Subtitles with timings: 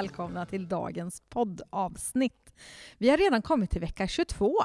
[0.00, 2.54] välkomna till dagens poddavsnitt.
[2.98, 4.56] Vi har redan kommit till vecka 22.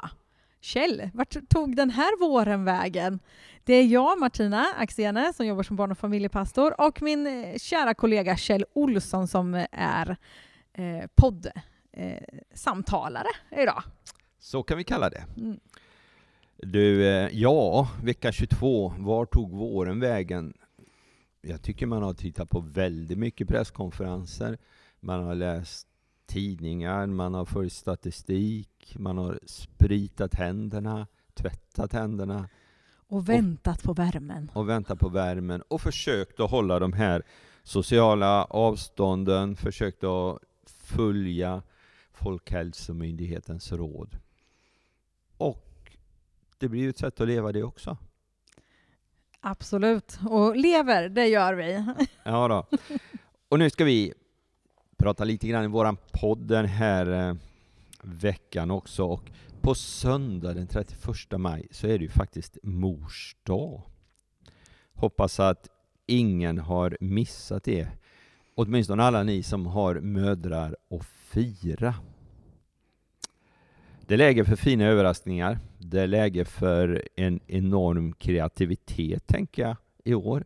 [0.60, 3.18] Kjell, vart tog den här våren vägen?
[3.64, 7.94] Det är jag, Martina Axene, som jobbar som barn och familjepastor och min eh, kära
[7.94, 10.16] kollega Kjell Olsson som är
[10.72, 13.82] eh, poddsamtalare eh, idag.
[14.38, 15.24] Så kan vi kalla det.
[15.36, 15.60] Mm.
[16.56, 20.54] Du, eh, ja, vecka 22, var tog våren vägen?
[21.40, 24.58] Jag tycker man har tittat på väldigt mycket presskonferenser,
[25.06, 25.88] man har läst
[26.26, 32.48] tidningar, man har följt statistik, man har spritat händerna, tvättat händerna.
[33.08, 34.50] Och väntat och, på värmen.
[34.54, 37.22] Och väntat på värmen och försökt att hålla de här
[37.62, 41.62] sociala avstånden, försökt att följa
[42.12, 44.18] Folkhälsomyndighetens råd.
[45.36, 45.96] Och
[46.58, 47.96] det blir ju ett sätt att leva det också.
[49.40, 51.84] Absolut, och lever, det gör vi.
[52.22, 52.66] Ja då.
[53.48, 54.14] Och nu ska vi
[54.96, 57.36] prata lite grann i våran podd den här eh,
[58.02, 59.04] veckan också.
[59.04, 59.30] Och
[59.60, 63.82] på söndag den 31 maj så är det ju faktiskt mors dag.
[64.92, 65.68] Hoppas att
[66.06, 67.88] ingen har missat det.
[68.54, 71.94] Åtminstone alla ni som har mödrar att fira.
[74.00, 75.58] Det är läge för fina överraskningar.
[75.78, 80.44] Det är läge för en enorm kreativitet, tänker jag, i år.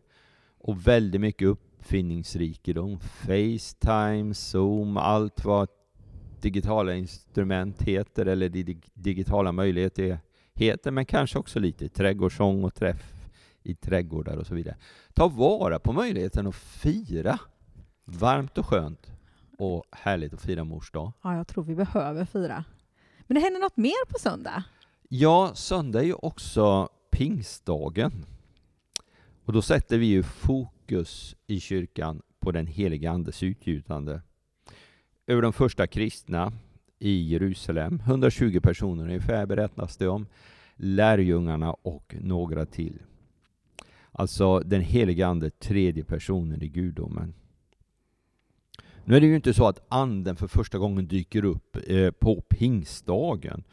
[0.57, 2.99] Och väldigt mycket uppfinningsrikedom.
[2.99, 5.69] Facetime, Zoom, allt vad
[6.41, 8.49] digitala instrument heter, eller
[8.93, 10.19] digitala möjligheter
[10.53, 13.29] heter, men kanske också lite trädgårdssång och träff
[13.63, 14.75] i trädgårdar och så vidare.
[15.13, 17.39] Ta vara på möjligheten att fira.
[18.05, 19.11] Varmt och skönt
[19.57, 21.11] och härligt att fira mors dag.
[21.23, 22.63] Ja, jag tror vi behöver fira.
[23.27, 24.63] Men det händer något mer på söndag?
[25.09, 28.25] Ja, söndag är ju också pingstdagen.
[29.45, 30.80] Och då sätter vi ju fokus
[31.47, 34.21] i kyrkan på den heliga Andes utgjutande
[35.27, 36.53] över de första kristna
[36.99, 38.01] i Jerusalem.
[38.05, 40.27] 120 personer ungefär berättas det om.
[40.75, 42.99] Lärjungarna och några till.
[44.11, 47.33] Alltså den heliga Ande, tredje personen i gudomen.
[49.05, 52.41] Nu är det ju inte så att anden för första gången dyker upp eh, på
[52.41, 53.63] pingstdagen.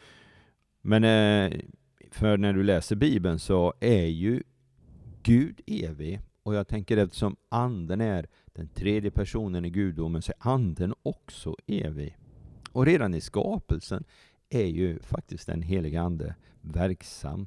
[0.83, 1.59] Men eh,
[2.11, 4.43] för när du läser Bibeln så är ju
[5.23, 6.21] Gud evig.
[6.48, 11.56] Och jag tänker eftersom anden är den tredje personen i gudomen så är anden också
[11.66, 12.16] evig.
[12.72, 14.04] Och redan i skapelsen
[14.48, 17.47] är ju faktiskt den heliga ande verksam.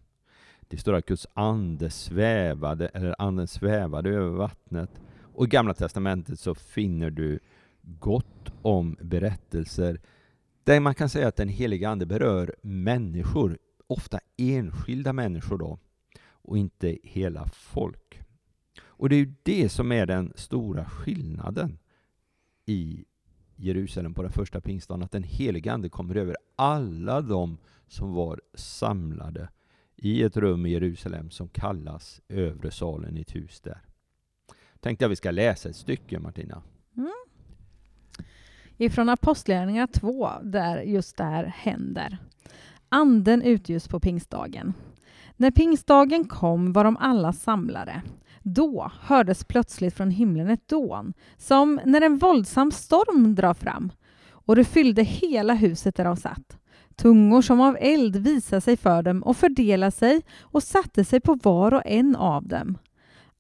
[0.62, 5.02] Det står att Guds ande svävade, eller anden svävade över vattnet.
[5.34, 7.40] Och i Gamla Testamentet så finner du
[7.82, 10.02] gott om berättelser
[10.64, 13.58] där man kan säga att den heliga Ande berör människor,
[13.88, 15.80] ofta enskilda människor då,
[16.32, 18.11] och inte hela folk.
[19.02, 21.80] Och det är ju det som är den stora skillnaden
[22.66, 23.06] i
[23.56, 27.58] Jerusalem på den första pingstdagen, att den helige Ande kommer över alla de
[27.88, 29.50] som var samlade
[29.96, 33.82] i ett rum i Jerusalem som kallas övre salen i ett hus där.
[34.80, 36.62] Tänkte jag vi ska läsa ett stycke, Martina.
[36.98, 37.12] Mm
[38.78, 42.18] ifrån Apostlagärningarna 2, där just det här händer.
[42.90, 44.74] Anden utgjuts på pingstdagen.
[45.38, 48.02] När pingstdagen kom var de alla samlade.
[48.44, 53.92] Då hördes plötsligt från himlen ett dån, som när en våldsam storm drar fram,
[54.30, 56.58] och det fyllde hela huset där de satt.
[56.96, 61.40] Tungor som av eld visade sig för dem och fördelade sig och satte sig på
[61.44, 62.78] var och en av dem.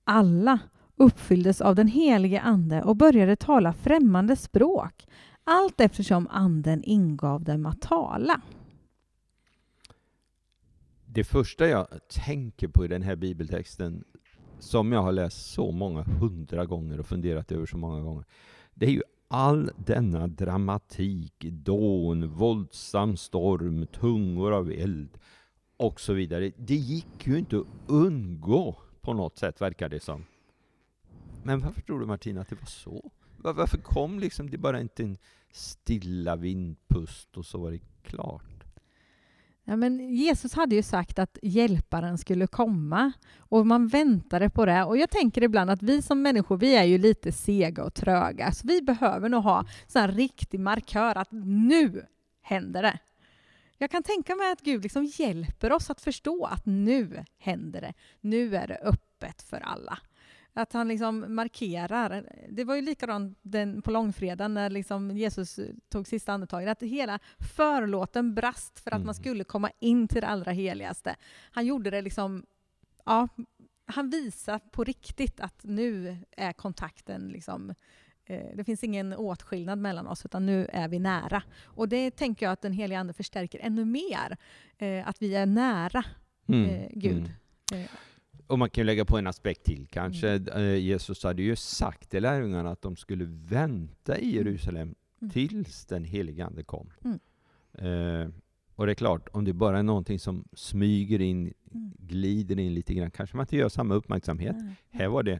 [0.03, 0.59] Alla
[0.95, 5.07] uppfylldes av den helige Ande och började tala främmande språk,
[5.43, 8.41] allt eftersom anden ingav dem att tala.
[11.05, 11.87] Det första jag
[12.25, 14.03] tänker på i den här bibeltexten,
[14.61, 18.25] som jag har läst så många hundra gånger och funderat över så många gånger,
[18.73, 25.17] det är ju all denna dramatik, dån, våldsam storm, tungor av eld
[25.77, 26.51] och så vidare.
[26.57, 30.25] Det gick ju inte att undgå på något sätt, verkar det som.
[31.43, 33.11] Men varför tror du Martina att det var så?
[33.37, 35.17] Varför kom liksom det bara inte en
[35.51, 38.50] stilla vindpust och så var det klart?
[39.71, 44.83] Ja, men Jesus hade ju sagt att hjälparen skulle komma och man väntade på det.
[44.83, 48.51] Och jag tänker ibland att vi som människor, vi är ju lite sega och tröga,
[48.51, 49.65] så vi behöver nog ha
[49.95, 52.05] en riktig markör att nu
[52.41, 52.99] händer det.
[53.77, 57.93] Jag kan tänka mig att Gud liksom hjälper oss att förstå att nu händer det.
[58.21, 59.97] Nu är det öppet för alla.
[60.53, 62.25] Att han liksom markerar.
[62.49, 65.59] Det var ju likadant den, på långfredagen när liksom Jesus
[65.89, 66.69] tog sista andetaget.
[66.69, 67.19] Att hela
[67.55, 69.05] förlåten brast för att mm.
[69.05, 71.15] man skulle komma in till det allra heligaste.
[71.51, 72.45] Han gjorde det liksom...
[73.05, 73.27] Ja,
[73.85, 77.73] han visade på riktigt att nu är kontakten liksom
[78.25, 81.43] eh, det finns ingen åtskillnad mellan oss, utan nu är vi nära.
[81.63, 84.37] Och det tänker jag att den heliga Ande förstärker ännu mer.
[84.77, 86.05] Eh, att vi är nära
[86.47, 87.31] Mm, eh, Gud.
[87.71, 87.83] mm.
[87.83, 87.89] Eh,
[88.51, 90.29] Och man kan ju lägga på en aspekt till kanske.
[90.29, 90.47] Mm.
[90.57, 95.31] Eh, Jesus hade ju sagt till lärjungarna att de skulle vänta i Jerusalem Mm.
[95.31, 96.89] tills den helige Ande kom.
[97.03, 97.19] Mm.
[97.73, 98.29] Eh,
[98.75, 101.91] och det är klart, om det bara är någonting som smyger in, Mm.
[101.99, 104.55] glider in lite grann, kanske man inte gör samma uppmärksamhet.
[104.89, 105.39] Här var det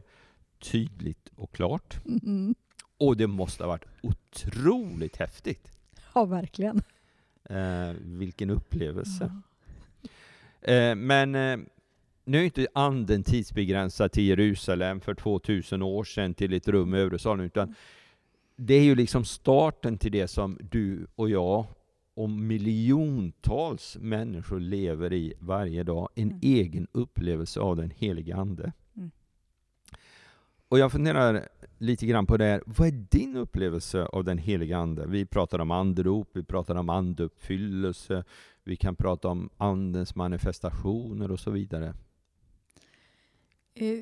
[0.58, 2.00] tydligt och klart.
[2.06, 2.54] Mm.
[2.98, 5.72] Och det måste ha varit otroligt häftigt.
[6.14, 6.82] Ja, verkligen.
[7.44, 9.32] Eh, vilken upplevelse.
[10.60, 11.58] Eh, men eh,
[12.24, 16.98] nu är inte anden tidsbegränsad till Jerusalem för 2000 år sedan till ett rum i
[16.98, 17.74] övre salen, utan
[18.56, 21.66] det är ju liksom starten till det som du och jag
[22.14, 26.08] och miljontals människor lever i varje dag.
[26.14, 26.38] En Mm.
[26.42, 28.72] egen upplevelse av den helige Ande.
[28.96, 29.10] Mm.
[30.68, 31.48] Och jag funderar
[31.78, 32.62] lite grann på det här.
[32.66, 35.06] Vad är din upplevelse av den helige Ande?
[35.06, 38.24] Vi pratar om andedop, vi pratar om andeuppfyllelse,
[38.64, 41.94] vi kan prata om andens manifestationer och så vidare.
[43.74, 43.98] Eh,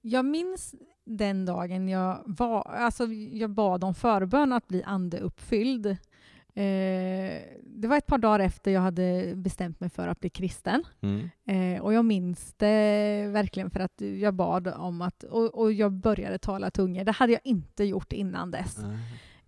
[0.00, 0.74] Jag minns
[1.04, 5.86] den dagen jag, var, alltså jag bad om förbön att bli andeuppfylld.
[6.54, 10.84] Eh, det var ett par dagar efter jag hade bestämt mig för att bli kristen.
[11.00, 11.30] Mm.
[11.46, 15.92] Eh, och jag minns det verkligen för att jag bad om att, och, och jag
[15.92, 17.04] började tala tungor.
[17.04, 18.78] Det hade jag inte gjort innan dess.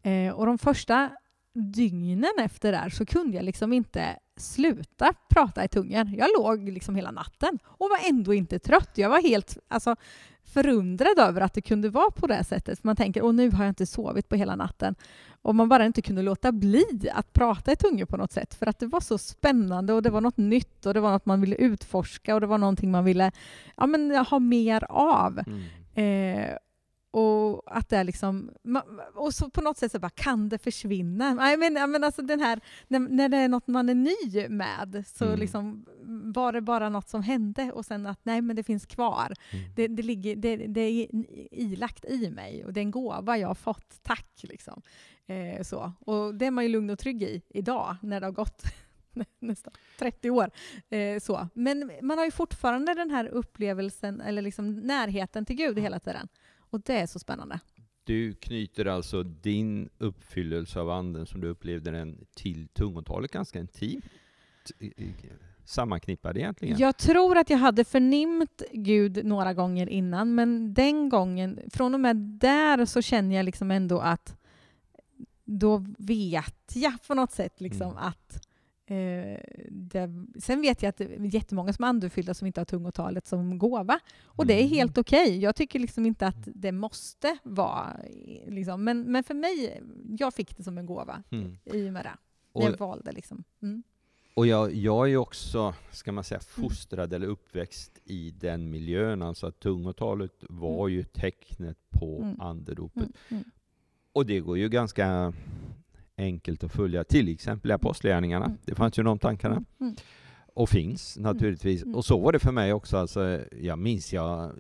[0.03, 1.11] Eh, och de första
[1.55, 6.09] dygnen efter där så kunde jag liksom inte sluta prata i tungor.
[6.17, 8.91] Jag låg liksom hela natten och var ändå inte trött.
[8.95, 9.97] Jag var helt alltså,
[10.45, 12.85] förundrad över att det kunde vara på det sättet.
[12.85, 14.95] Man tänker, och nu har jag inte sovit på hela natten.
[15.43, 18.55] Och man bara inte kunde låta bli att prata i tungor på något sätt.
[18.55, 21.27] För att det var så spännande och det var något nytt och det var något
[21.27, 23.33] man ville utforska och det var någonting man ville
[23.77, 25.41] ja, men, ha mer av.
[25.47, 25.63] Mm.
[25.95, 26.57] Eh,
[27.15, 28.51] och att det är liksom,
[29.15, 31.35] och så på något sätt så bara, kan det försvinna?
[31.35, 34.49] Nej, men, ja, men alltså den här, när, när det är något man är ny
[34.49, 35.39] med så Mm.
[35.39, 35.87] liksom
[36.35, 39.33] var det bara något som hände och sen att nej men det finns kvar.
[39.51, 39.65] Mm.
[39.77, 41.09] Det, det, ligger, det, det är
[41.51, 44.03] ilagt i mig och det är en gåva jag har fått.
[44.03, 44.41] Tack!
[44.43, 44.83] Liksom.
[45.27, 45.93] Eh, så.
[46.01, 48.63] Och det är man ju lugn och trygg i idag när det har gått
[49.39, 50.51] nästan 30 år.
[50.91, 51.49] Eh, så.
[51.55, 56.29] Men man har ju fortfarande den här upplevelsen eller liksom närheten till Gud hela tiden.
[56.75, 57.61] Och det är så spännande.
[58.05, 64.05] Du knyter alltså din uppfyllelse av anden som du upplevde den till tungotalet ganska intimt
[65.65, 66.79] sammanknippad egentligen.
[66.79, 72.01] Jag tror att jag hade förnimt Gud några gånger innan, men den gången, från och
[72.01, 74.37] med där så känner jag liksom ändå att
[75.45, 77.97] då vet jag på något sätt liksom Mm.
[77.99, 78.47] att
[78.87, 79.39] eh,
[79.71, 83.27] det, sen vet jag att det är jättemånga som är andefyllda som inte har tungotalet
[83.27, 84.01] som gåva.
[84.25, 84.71] Och det är Mm.
[84.75, 85.39] helt okej.
[85.39, 87.97] Jag tycker liksom inte att det måste vara...
[88.47, 88.85] Liksom.
[88.85, 89.83] Men, men för mig,
[90.19, 91.57] jag fick det som en gåva Mm.
[91.65, 92.17] i och med det.
[92.53, 93.45] Och, jag valde liksom.
[93.63, 93.83] Mm.
[94.35, 99.23] och jag, jag är ju också, ska man säga, fostrad eller uppväxt i den miljön.
[99.23, 102.41] Alltså att tungotalet var ju tecknet på Mm.
[102.41, 103.03] andedopet.
[103.03, 103.13] Mm.
[103.29, 103.45] Mm.
[104.13, 105.33] Och det går ju ganska
[106.17, 108.45] enkelt att följa, till exempel i Apostlagärningarna.
[108.47, 108.59] Mm.
[108.65, 109.55] Det fanns ju de tankarna.
[109.55, 109.67] Mm.
[109.81, 109.95] Mm.
[110.55, 111.83] Och finns naturligtvis.
[111.83, 111.95] Mm.
[111.95, 112.97] Och så var det för mig också.
[112.97, 114.53] Alltså, jag minns jag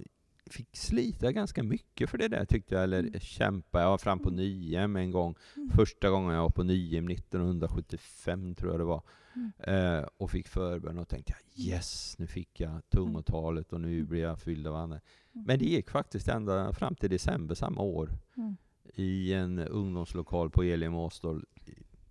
[0.50, 3.20] fick slita ganska mycket för det där tyckte jag, eller Mm.
[3.20, 3.80] kämpa.
[3.80, 5.34] Jag var fram på Nyhem en gång.
[5.56, 5.70] Mm.
[5.70, 9.02] Första gången jag var på Nyhem 1975 tror jag det var.
[9.36, 9.52] Mm.
[9.58, 14.20] Eh, och fick förbön och tänkte jag yes, nu fick jag tungotalet och nu blir
[14.20, 15.00] jag fylld av anden.
[15.34, 15.46] Mm.
[15.46, 18.56] Men det gick faktiskt ända fram till december samma år Mm.
[18.94, 21.44] I en ungdomslokal på Elim Åstol.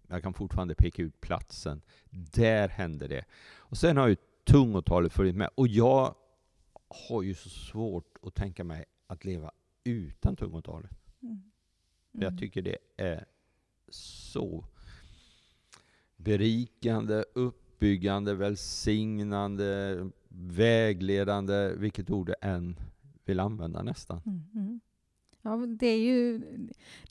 [0.07, 1.81] Jag kan fortfarande peka ut platsen.
[2.09, 3.25] Där hände det.
[3.55, 5.49] Och sen har ju tungotalet följt med.
[5.55, 6.15] Och jag
[7.09, 9.51] har ju så svårt att tänka mig att leva
[9.83, 10.91] utan tungotalet.
[11.21, 11.41] Mm.
[12.11, 12.37] Jag Mm.
[12.37, 13.25] tycker det är
[13.89, 14.65] så
[16.17, 19.97] berikande, uppbyggande, välsignande,
[20.29, 22.79] vägledande, vilket ord det än
[23.25, 24.21] vill använda nästan.
[24.25, 24.79] Mm, mm.
[25.45, 26.39] Ja, det, är ju,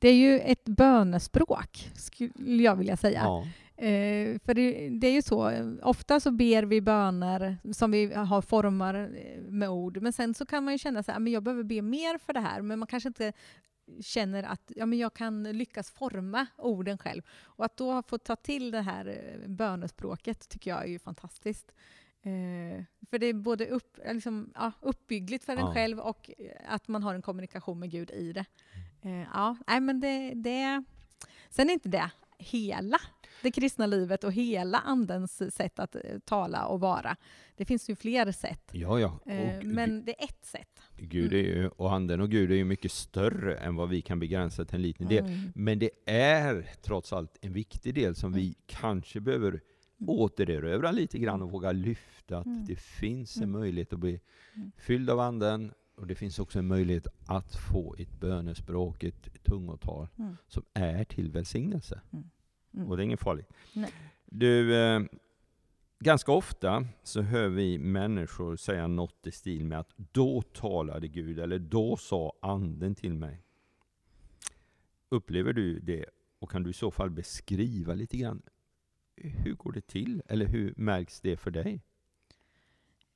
[0.00, 3.20] det är ju ett bönespråk, skulle jag vilja säga.
[3.22, 3.46] Ja.
[3.86, 8.42] Eh, för det, det är ju så, ofta så ber vi böner som vi har
[8.42, 11.62] formar eh, med ord, men sen så kan man ju känna här, men jag behöver
[11.62, 13.32] be mer för det här, men man kanske inte
[14.00, 17.22] känner att ja, men jag kan lyckas forma orden själv.
[17.42, 21.72] Och att då få ta till det här eh, bönespråket tycker jag är ju fantastiskt.
[22.22, 25.74] Eh, för det är både upp, eh, liksom, ja, uppbyggligt för en Ja.
[25.74, 28.44] själv och eh, att man har en kommunikation med Gud i det.
[29.02, 30.84] Eh, ja, nej, men det, det...
[31.50, 32.98] Sen är inte det hela
[33.42, 37.16] det kristna livet och hela andens sätt att eh, tala och vara.
[37.56, 38.70] Det finns ju fler sätt.
[38.72, 39.20] Ja, ja.
[39.26, 40.80] Eh, men det är ett sätt.
[40.98, 44.18] Gud är ju, och anden och Gud är ju mycket större än vad vi kan
[44.18, 45.24] begränsa till en liten del.
[45.24, 45.52] Mm.
[45.54, 49.60] Men det är trots allt en viktig del som vi kanske behöver
[50.08, 52.64] återerövra lite grann och våga lyfta att Mm.
[52.64, 53.60] det finns en Mm.
[53.60, 54.20] möjlighet att bli
[54.54, 54.72] Mm.
[54.76, 60.08] fylld av anden och det finns också en möjlighet att få ett bönespråk, ett tungotal
[60.18, 60.36] Mm.
[60.46, 62.00] som är till välsignelse.
[62.12, 62.88] Mm.
[62.88, 63.48] Och det är inget farligt.
[63.74, 63.90] Nej.
[64.26, 65.00] Du, eh,
[65.98, 71.38] ganska ofta så hör vi människor säga något i stil med att då talade Gud
[71.38, 73.42] eller då sa anden till mig.
[75.08, 76.04] Upplever du det
[76.38, 78.42] och kan du i så fall beskriva lite grann
[79.28, 81.80] hur går det till eller hur märks det för dig?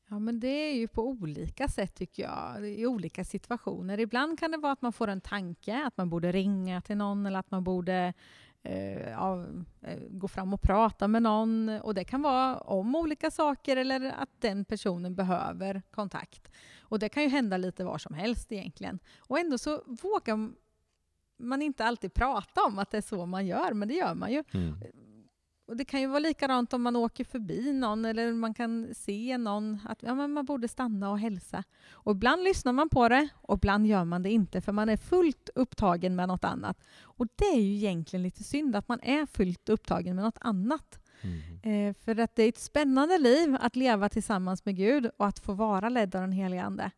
[0.09, 4.01] Ja, men det är ju på olika sätt tycker jag, i olika situationer.
[4.01, 7.27] Ibland kan det vara att man får en tanke, att man borde ringa till någon
[7.27, 8.15] eller att man borde
[8.63, 9.47] eh, ja,
[9.83, 11.69] eh, gå fram och prata med någon.
[11.69, 16.53] Och det kan vara om olika saker eller att den personen behöver kontakt.
[16.81, 18.99] Och det kan ju hända lite var som helst egentligen.
[19.19, 20.51] Och ändå så vågar
[21.39, 24.33] man inte alltid prata om att det är så man gör, men det gör man
[24.33, 24.45] ju.
[25.67, 29.39] Och det kan ju vara likadant om man åker förbi någon eller man kan se
[29.39, 31.65] någon att ja, men man borde stanna och hälsa.
[31.91, 34.97] Och ibland lyssnar man på det och ibland gör man det inte för man är
[34.97, 36.85] fullt upptagen med något annat.
[37.03, 41.01] Och det är ju egentligen lite synd att man är fullt upptagen med något annat.
[41.21, 41.89] Mm.
[41.89, 45.39] Eh, för att det är ett spännande liv att leva tillsammans med Gud och att
[45.39, 46.91] få vara ledd av den helige Ande.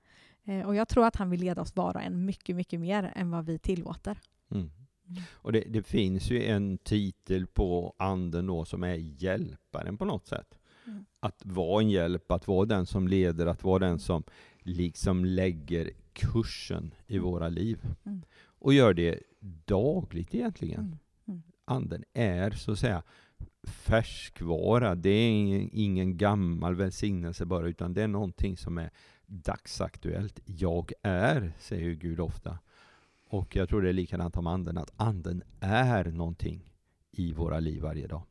[0.45, 3.13] Eh, och jag tror att han vill leda oss var och en mycket, mycket mer
[3.17, 4.19] än vad vi tillåter.
[4.51, 4.71] Mm.
[5.33, 10.27] Och det, det finns ju en titel på anden då som är hjälparen på något
[10.27, 10.59] sätt.
[10.87, 11.05] Mm.
[11.21, 14.25] Att vara en hjälp, att vara den som leder, att vara den som
[14.59, 17.31] liksom lägger kursen i Mm.
[17.31, 17.79] våra liv.
[18.05, 18.23] Mm.
[18.45, 19.21] Och gör det
[19.65, 20.81] dagligt egentligen.
[20.81, 20.99] Mm.
[21.29, 21.43] Mm.
[21.65, 23.03] Anden är så att säga
[23.67, 24.95] färskvara.
[24.95, 28.91] Det är ingen, ingen gammal välsignelse bara, utan det är någonting som är
[29.27, 30.41] dagsaktuellt.
[30.45, 32.59] Jag är, säger Gud ofta.
[33.29, 36.73] Och jag tror det är likadant om anden, att anden är någonting
[37.13, 38.23] i våra liv varje dag.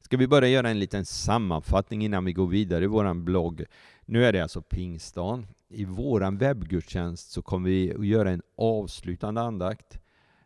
[0.00, 3.64] Ska vi börja göra en liten sammanfattning innan vi går vidare i vår blogg.
[4.04, 5.46] Nu är det alltså pingstdagen.
[5.68, 10.00] I vår webbgudstjänst så kommer vi att göra en avslutande andakt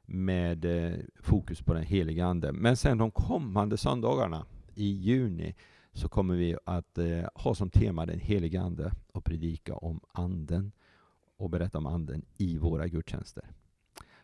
[0.07, 2.53] med eh, fokus på den heliga Ande.
[2.53, 5.55] Men sen de kommande söndagarna i juni
[5.93, 10.73] så kommer vi att eh, ha som tema den heliga Ande och predika om Anden
[11.37, 13.45] och berätta om Anden i våra gudstjänster.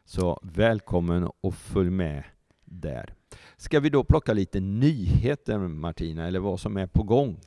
[0.08, 2.24] Så välkommen och följ med
[2.64, 3.14] där.
[3.56, 7.40] Ska vi då plocka lite nyheter Martina, eller vad som är på gång?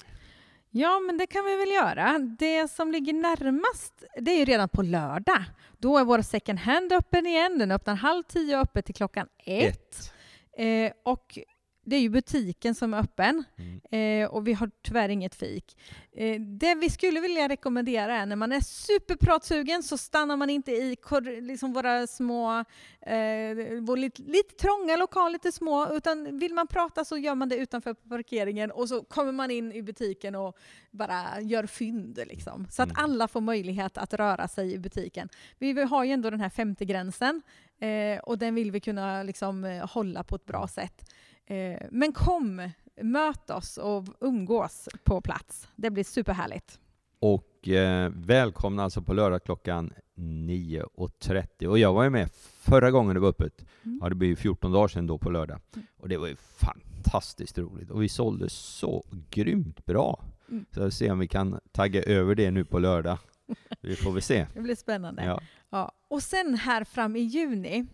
[0.69, 2.19] Ja, men det kan vi väl göra.
[2.19, 5.43] Det som ligger närmast, det är ju redan på lördag.
[5.77, 7.59] Då är vår second hand öppen igen.
[7.59, 10.13] Den öppnar halv tio och öppet till klockan ett.
[10.57, 11.39] Eh, och
[11.83, 14.23] det är ju butiken som är öppen Mm.
[14.23, 15.77] eh, och vi har tyvärr inget fik.
[16.15, 20.71] Eh, det vi skulle vilja rekommendera är när man är superpratsugen så stannar man inte
[20.71, 20.97] i
[21.41, 22.59] liksom våra små,
[23.01, 27.49] eh, vår lite, lite trånga lokal, lite små, utan vill man prata så gör man
[27.49, 30.57] det utanför parkeringen och så kommer man in i butiken och
[30.91, 32.19] bara gör fynd.
[32.27, 32.67] Liksom.
[32.71, 33.03] Så att Mm.
[33.05, 35.29] alla får möjlighet att röra sig i butiken.
[35.59, 37.41] Vi har ju ändå den här 50-gränsen
[37.79, 41.09] eh, och den vill vi kunna liksom, eh, hålla på ett bra sätt.
[41.45, 42.69] Eh, men kom,
[43.01, 45.67] möt oss och umgås på plats.
[45.75, 46.79] Det blir superhärligt.
[47.19, 51.65] Och eh, välkomna alltså på lördag klockan 9.30.
[51.65, 52.29] Och jag var ju med
[52.59, 53.65] förra gången det var öppet.
[53.83, 53.99] Mm.
[54.01, 55.59] Ja, det blir ju 14 dagar sedan då på lördag.
[55.75, 55.87] Mm.
[55.97, 57.89] Och det var ju fantastiskt roligt.
[57.89, 60.23] Och vi sålde så grymt bra.
[60.49, 60.65] Mm.
[60.71, 63.17] Så jag ser om vi kan tagga över det nu på lördag.
[63.81, 64.47] Vi får väl se.
[64.53, 65.25] Det blir spännande.
[65.25, 65.41] Ja.
[65.69, 65.91] Ja.
[66.07, 67.85] Och sen här fram i juni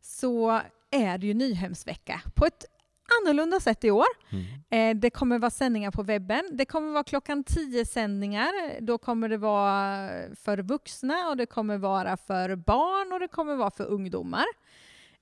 [0.00, 2.64] så är det ju Nyhemsvecka på ett
[3.20, 4.06] annorlunda sätt i år.
[4.30, 4.44] Mm.
[4.96, 6.44] Eh, Det kommer vara sändningar på webben.
[6.52, 8.80] Det kommer vara klockan 10 sändningar.
[8.80, 13.56] Då kommer det vara för vuxna och det kommer vara för barn och det kommer
[13.56, 14.44] vara för ungdomar.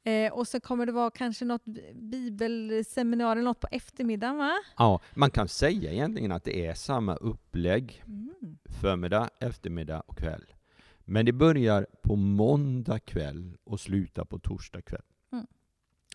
[0.05, 4.53] Eh, och så kommer det vara kanske något bibelseminarium, något på eftermiddagen va?
[4.77, 8.31] ja, man kan säga egentligen att det är samma upplägg Mm.
[8.81, 10.45] förmiddag, eftermiddag och kväll.
[11.05, 15.03] Men det börjar på måndag kväll och slutar på torsdag kväll.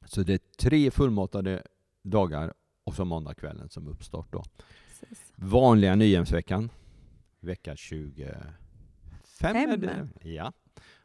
[0.06, 0.10] Mm.
[0.10, 1.62] Så det är tre fullmatade
[2.04, 4.44] dagar och så måndagskvällen som uppstart då.
[5.00, 5.34] Precis.
[5.36, 6.70] Vanliga Nyhemsveckan,
[7.40, 8.36] vecka 25
[9.40, 9.56] Fem.
[9.56, 10.30] är det?
[10.30, 10.54] Ja.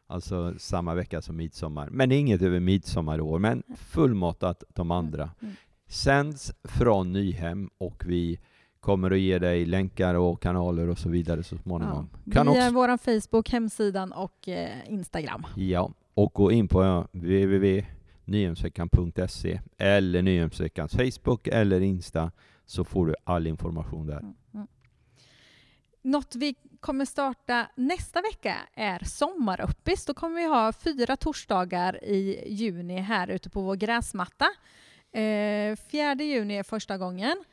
[0.07, 1.89] Alltså samma vecka som midsommar.
[1.89, 5.31] Men det är inget över midsommar i år, men fullmatat de andra.
[5.41, 5.53] Mm.
[5.87, 8.39] Sänds från Nyhem och vi
[8.79, 12.09] kommer att ge dig länkar och kanaler och så vidare så småningom.
[12.25, 12.31] Ja.
[12.31, 15.45] Kan Via också, vår Facebook, hemsidan och eh, Instagram.
[15.55, 17.07] ja, och gå in på
[18.31, 22.31] nyhemsveckan.se eller Nyhemsveckans Facebook eller Insta
[22.65, 24.19] så får du all information där.
[24.19, 24.67] Mm, mm.
[26.01, 30.05] Något vi kommer starta nästa vecka är sommaruppis.
[30.05, 34.45] Då kommer vi ha fyra torsdagar i juni här ute på vår gräsmatta.
[35.11, 37.43] Eh, fjärde juni är första gången.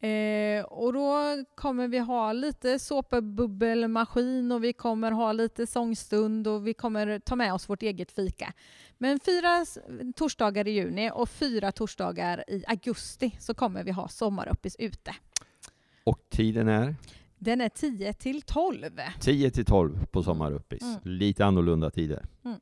[0.00, 1.16] Eh, och då
[1.54, 7.36] kommer vi ha lite såpebubbelmaskin och vi kommer ha lite sångstund och vi kommer ta
[7.36, 8.52] med oss vårt eget fika.
[8.98, 9.66] Men fyra
[10.16, 15.14] torsdagar i juni och fyra torsdagar i augusti så kommer vi ha sommaruppis ute.
[16.04, 16.96] Och tiden är?
[17.38, 19.00] Den är 10 till 12.
[19.20, 20.82] 10 till 12 på sommaruppis.
[20.82, 21.00] Mm.
[21.02, 22.24] Lite annorlunda tider.
[22.44, 22.60] Mm.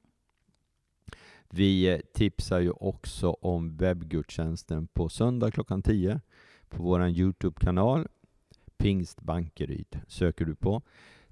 [1.50, 6.20] Vi tipsar ju också om webbgudstjänsten på söndag klockan 10
[6.70, 8.06] på vår Youtube-kanal.
[8.76, 10.82] Pingst Bankeryd söker du på.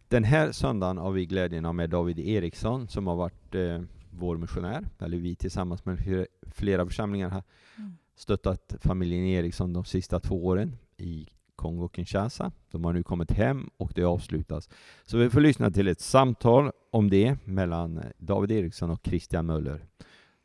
[0.08, 4.36] Den här söndagen har vi glädjen av med David Eriksson som har varit eh, vår
[4.36, 7.42] missionär, eller vi tillsammans med flera församlingar har
[7.78, 7.96] mm.
[8.14, 12.52] stöttat familjen Eriksson de sista två åren i Kongo-Kinshasa.
[12.70, 14.68] De har nu kommit hem och det avslutas.
[15.04, 19.84] Så vi får lyssna till ett samtal om det mellan David Eriksson och Christian Möller.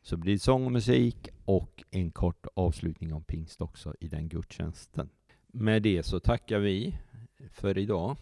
[0.08, 4.28] Så blir det sång och musik och en kort avslutning om pingst också i den
[4.28, 5.08] gudstjänsten.
[5.46, 6.98] Med det så tackar vi
[7.50, 8.16] för idag,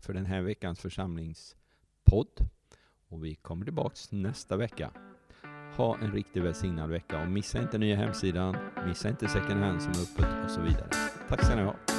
[0.00, 2.48] för den här veckans församlingspodd.
[3.08, 4.90] Och vi kommer tillbaks nästa vecka.
[5.76, 9.92] Ha en riktigt välsignad vecka och missa inte nya hemsidan, missa inte second hand som
[9.92, 10.88] är öppet och så vidare.
[11.28, 11.93] Tack ska ni ha.